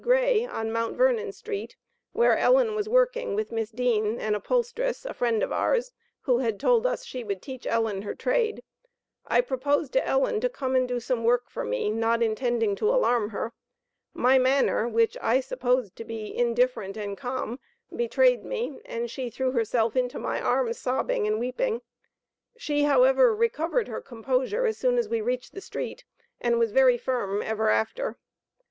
[0.01, 0.95] Gray, on Mt.
[0.97, 1.77] Vernon street,
[2.11, 6.59] where Ellen was working with Miss Dean, an upholsteress, a friend of ours, who had
[6.59, 8.63] told us she would teach Ellen her trade.
[9.27, 12.89] I proposed to Ellen to come and do some work for me, intending not to
[12.89, 13.53] alarm her.
[14.11, 17.59] My manner, which I supposed to be indifferent and calm,
[17.95, 21.83] betrayed me, and she threw herself into my arms, sobbing and weeping.
[22.57, 26.05] She, however, recovered her composure as soon as we reached the street,
[26.39, 28.17] and was very firm ever after.